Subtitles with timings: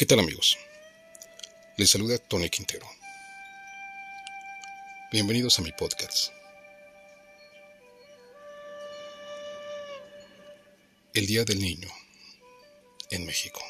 [0.00, 0.56] ¿Qué tal amigos?
[1.76, 2.88] Les saluda Tony Quintero.
[5.12, 6.32] Bienvenidos a mi podcast.
[11.12, 11.90] El Día del Niño
[13.10, 13.60] en México.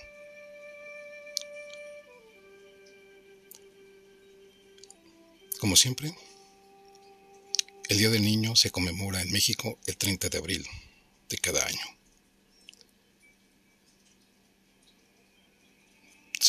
[5.58, 6.14] Como siempre,
[7.89, 10.64] el Día del Niño se conmemora en México el 30 de abril
[11.29, 12.00] de cada año.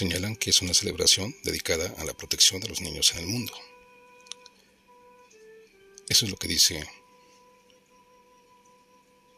[0.02, 3.54] Señalan que es una celebración dedicada a la protección de los niños en el mundo.
[6.10, 6.84] Eso es lo que dice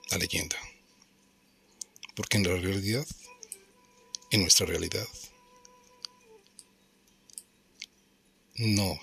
[0.10, 0.56] la leyenda.
[2.16, 3.06] Porque en la realidad,
[4.32, 5.06] en nuestra realidad,
[8.56, 8.98] no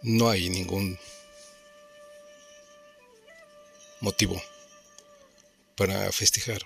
[0.00, 0.98] no hay ningún
[4.08, 4.40] motivo
[5.76, 6.62] para festejar,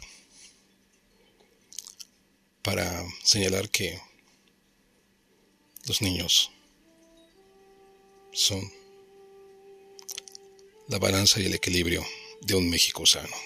[2.62, 2.86] para
[3.24, 4.00] señalar que
[5.88, 6.52] los niños
[8.32, 8.62] son
[10.86, 12.06] la balanza y el equilibrio
[12.42, 13.36] de un México sano,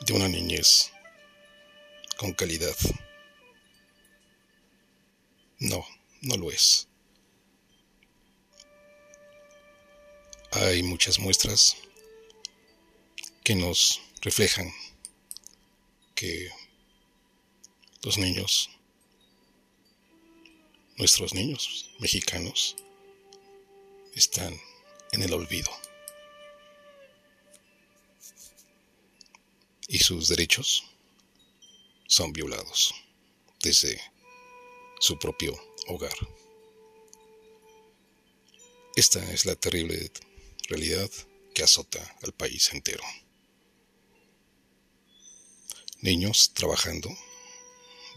[0.00, 0.90] de una niñez
[2.16, 2.76] con calidad.
[5.60, 5.86] No,
[6.20, 6.88] no lo es.
[10.54, 11.76] hay muchas muestras
[13.44, 14.72] que nos reflejan
[16.14, 16.50] que
[18.02, 18.70] los niños,
[20.96, 22.74] nuestros niños mexicanos,
[24.14, 24.58] están
[25.12, 25.70] en el olvido.
[29.88, 30.84] Y sus derechos
[32.06, 32.94] son violados
[33.60, 34.00] desde
[35.00, 35.54] su propio
[35.88, 36.16] hogar.
[38.96, 40.10] Esta es la terrible
[40.68, 41.10] realidad
[41.52, 43.04] que azota al país entero.
[46.04, 47.08] Niños trabajando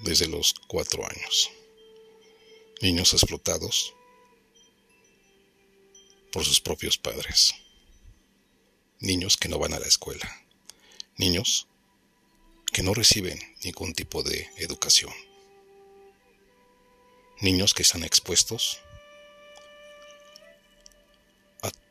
[0.03, 1.49] desde los cuatro años.
[2.81, 3.93] Niños explotados
[6.31, 7.55] por sus propios padres.
[8.99, 10.29] Niños que no van a la escuela.
[11.15, 11.67] Niños
[12.73, 15.13] que no reciben ningún tipo de educación.
[17.39, 18.79] Niños que están expuestos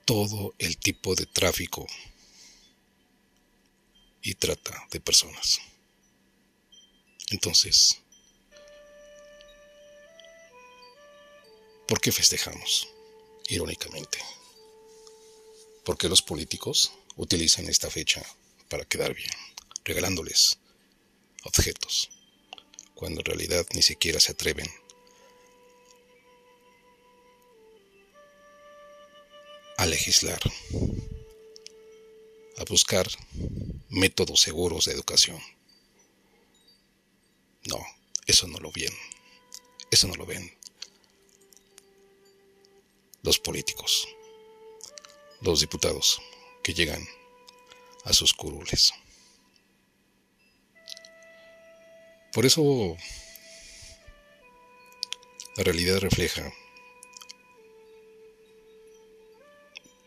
[0.07, 1.85] todo el tipo de tráfico
[4.23, 5.61] y trata de personas.
[7.31, 7.99] Entonces,
[11.89, 12.89] ¿por qué festejamos?
[13.49, 14.19] Irónicamente.
[15.85, 18.23] Porque los políticos utilizan esta fecha
[18.69, 19.31] para quedar bien,
[19.85, 20.59] regalándoles
[21.45, 22.11] objetos,
[22.95, 24.69] cuando en realidad ni siquiera se atreven
[29.79, 30.41] a legislar,
[32.57, 33.07] a buscar
[33.89, 35.41] métodos seguros de educación.
[37.69, 37.85] No,
[38.27, 38.93] eso no lo ven.
[39.91, 40.57] Eso no lo ven
[43.27, 44.07] los políticos,
[45.41, 46.23] los diputados
[46.63, 47.05] que llegan
[48.05, 48.93] a sus curules.
[52.33, 52.97] Por eso
[55.57, 56.53] la realidad refleja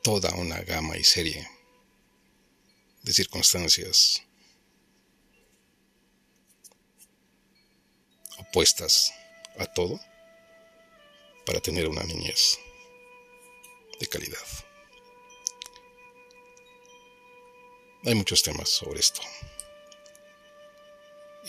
[0.02, 1.46] toda una gama y serie
[3.04, 4.24] de circunstancias
[8.50, 9.14] opuestas
[9.60, 10.00] a todo
[11.46, 12.58] para tener una niñez
[14.00, 14.38] de calidad.
[18.06, 19.22] Hay muchos temas sobre esto.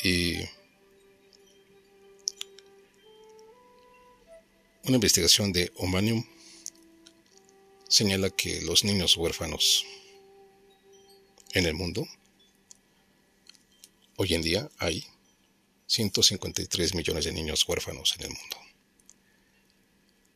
[0.02, 0.40] Y
[4.84, 6.24] una investigación de Omanium
[7.88, 9.86] señala que los niños huérfanos
[11.52, 12.06] en el mundo,
[14.16, 15.06] hoy en día hay
[15.90, 18.56] 153 millones de niños huérfanos en el mundo.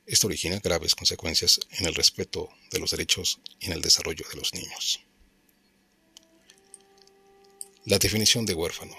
[0.05, 4.37] Esto origina graves consecuencias en el respeto de los derechos y en el desarrollo de
[4.37, 5.01] los niños.
[7.85, 8.97] La definición de huérfano.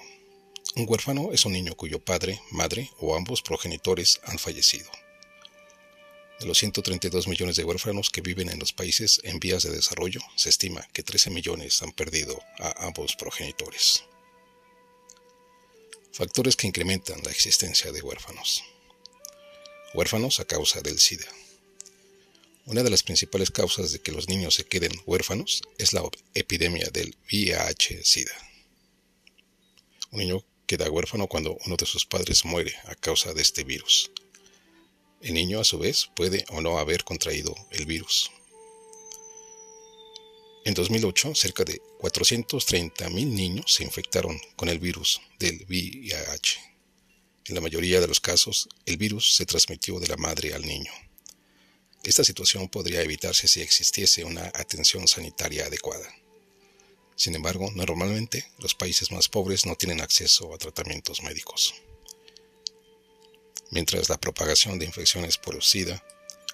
[0.78, 4.90] Un huérfano es un niño cuyo padre, madre o ambos progenitores han fallecido
[6.40, 10.20] de los 132 millones de huérfanos que viven en los países en vías de desarrollo,
[10.36, 14.04] se estima que 13 millones han perdido a ambos progenitores.
[16.16, 18.64] Factores que incrementan la existencia de huérfanos.
[19.94, 21.28] Huérfanos a causa del SIDA.
[22.66, 26.02] Una de las principales causas de que los niños se queden huérfanos es la
[26.34, 28.32] epidemia del VIH-Sida.
[30.12, 34.10] Un niño queda huérfano cuando uno de sus padres muere a causa de este virus
[35.26, 38.32] el niño, a su vez, puede o no haber contraído el virus.
[40.66, 46.60] En 2008, cerca de 430.000 niños se infectaron con el virus del VIH.
[47.46, 50.92] En la mayoría de los casos, el virus se transmitió de la madre al niño.
[52.04, 56.12] Esta situación podría evitarse si existiese una atención sanitaria adecuada.
[57.16, 61.76] Sin embargo, normalmente los países más pobres no tienen acceso a tratamientos médicos.
[63.70, 66.04] Mientras la propagación de infecciones por SIDA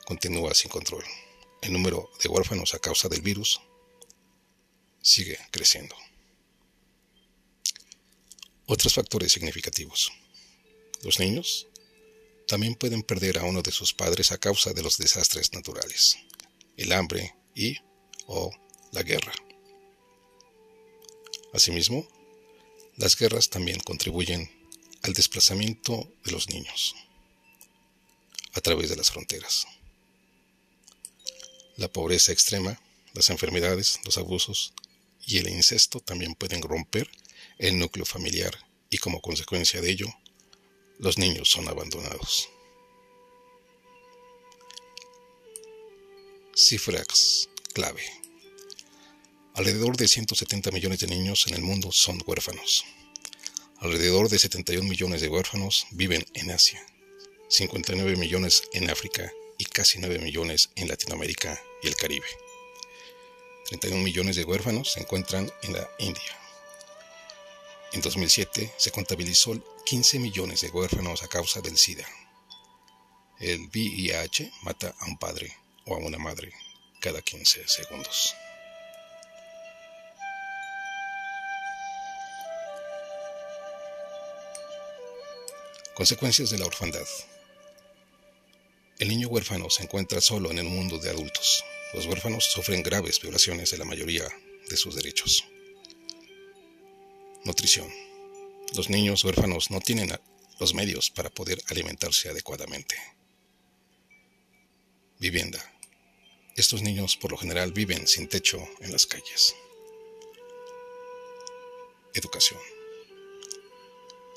[0.03, 1.05] continúa sin control,
[1.61, 3.61] el número de huérfanos a causa del virus
[5.01, 5.95] sigue creciendo.
[8.65, 10.11] Otros factores significativos.
[11.03, 11.67] Los niños
[12.47, 16.17] también pueden perder a uno de sus padres a causa de los desastres naturales,
[16.77, 17.77] el hambre y
[18.27, 18.51] o
[18.91, 19.33] la guerra.
[21.53, 22.07] Asimismo,
[22.97, 24.49] las guerras también contribuyen
[25.01, 26.95] al desplazamiento de los niños
[28.53, 29.65] a través de las fronteras.
[31.77, 32.79] La pobreza extrema,
[33.13, 34.73] las enfermedades, los abusos
[35.25, 37.09] y el incesto también pueden romper
[37.57, 38.57] el núcleo familiar
[38.89, 40.07] y como consecuencia de ello,
[40.99, 42.49] los niños son abandonados.
[46.53, 48.03] Cifras clave.
[49.53, 52.85] Alrededor de 170 millones de niños en el mundo son huérfanos.
[53.77, 56.85] Alrededor de 71 millones de huérfanos viven en Asia,
[57.49, 62.27] 59 millones en África y casi 9 millones en Latinoamérica y el Caribe.
[63.71, 66.37] 31 millones de huérfanos se encuentran en la India.
[67.93, 69.53] En 2007 se contabilizó
[69.85, 72.05] 15 millones de huérfanos a causa del SIDA.
[73.39, 76.51] El VIH mata a un padre o a una madre
[76.99, 78.35] cada 15 segundos.
[85.93, 87.07] Consecuencias de la orfandad.
[88.99, 91.63] El niño huérfano se encuentra solo en el mundo de adultos
[91.93, 94.27] los huérfanos sufren graves violaciones de la mayoría
[94.69, 95.43] de sus derechos.
[97.43, 97.91] Nutrición.
[98.75, 100.17] Los niños huérfanos no tienen
[100.59, 102.95] los medios para poder alimentarse adecuadamente.
[105.19, 105.59] Vivienda.
[106.55, 109.55] Estos niños por lo general viven sin techo en las calles.
[112.13, 112.59] Educación.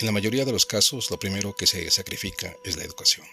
[0.01, 3.27] En la mayoría de los casos, lo primero que se sacrifica es la educación.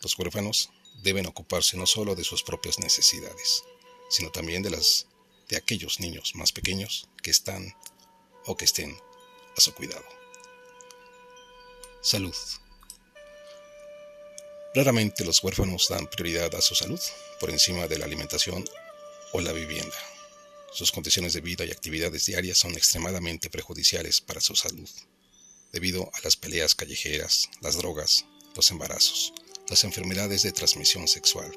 [0.00, 0.70] Los huérfanos
[1.02, 3.64] deben ocuparse no solo de sus propias necesidades,
[4.10, 5.06] sino también de las
[5.48, 7.74] de aquellos niños más pequeños que están
[8.44, 8.96] o que estén
[9.56, 10.04] a su cuidado.
[12.02, 12.34] Salud.
[14.74, 17.00] Raramente los huérfanos dan prioridad a su salud
[17.40, 18.64] por encima de la alimentación
[19.32, 19.96] o la vivienda.
[20.72, 24.88] Sus condiciones de vida y actividades diarias son extremadamente perjudiciales para su salud,
[25.72, 29.32] debido a las peleas callejeras, las drogas, los embarazos,
[29.68, 31.52] las enfermedades de transmisión sexual,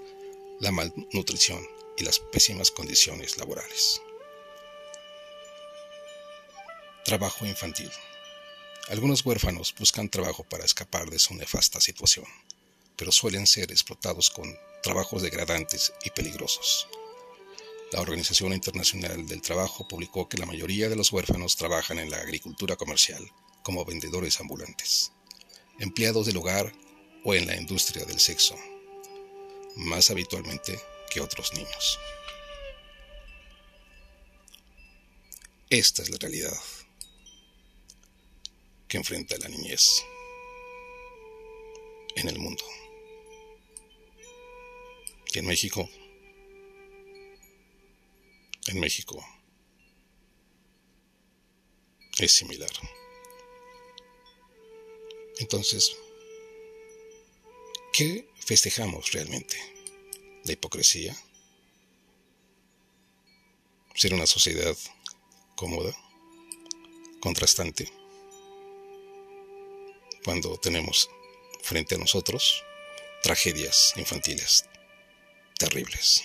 [0.60, 1.66] la malnutrición
[1.98, 4.02] y las pésimas condiciones laborales.
[7.06, 7.90] Trabajo infantil.
[8.90, 12.26] Algunos huérfanos buscan trabajo para escapar de su nefasta situación,
[12.98, 14.54] pero suelen ser explotados con
[14.84, 16.88] trabajos degradantes y peligrosos.
[17.94, 22.18] La Organización Internacional del Trabajo publicó que la mayoría de los huérfanos trabajan en la
[22.18, 23.26] agricultura comercial
[23.64, 25.12] como vendedores ambulantes,
[25.80, 26.74] empleados del hogar
[27.24, 28.56] o en la industria del sexo,
[29.76, 30.80] más habitualmente
[31.10, 32.00] que otros niños.
[35.70, 36.54] Esta es la realidad
[38.88, 40.04] que enfrenta la niñez
[42.16, 42.64] en el mundo.
[45.34, 45.90] En México,
[48.68, 49.26] en México
[52.20, 52.70] es similar.
[55.40, 55.96] Entonces,
[57.92, 59.58] ¿Qué festejamos realmente?
[60.46, 61.14] ¿La hipocresía?
[63.96, 64.78] ¿Ser una sociedad
[65.56, 65.94] cómoda?
[67.20, 67.92] ¿Contrastante?
[70.24, 71.10] Cuando tenemos
[71.62, 72.64] frente a nosotros
[73.24, 74.66] tragedias infantiles
[75.58, 76.24] terribles.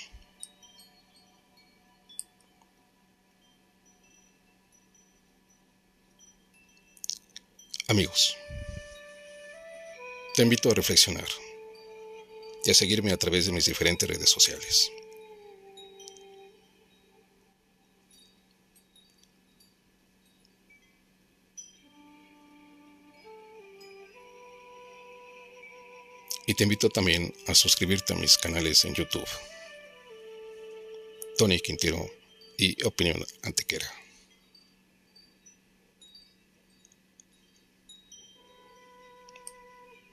[7.89, 8.37] Amigos,
[10.35, 11.27] te invito a reflexionar
[12.67, 14.91] y a seguirme a través de mis diferentes redes sociales.
[26.49, 29.29] Y te invito también a suscribirte a mis canales en YouTube.
[31.39, 32.09] Tony Quintero
[32.57, 33.91] y Opinión Antequera.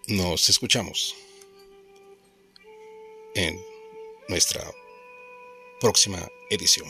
[0.07, 1.15] Nos escuchamos
[3.35, 3.59] en
[4.27, 4.63] nuestra
[5.79, 6.87] próxima edición.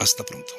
[0.00, 0.52] Hasta pronto.